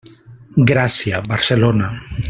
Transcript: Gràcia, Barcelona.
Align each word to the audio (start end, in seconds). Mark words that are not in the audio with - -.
Gràcia, 0.71 1.21
Barcelona. 1.35 1.95